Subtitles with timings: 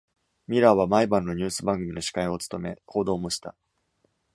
[0.47, 3.55] ミラーは毎晩のニュース番組の司会を務め、報道もした。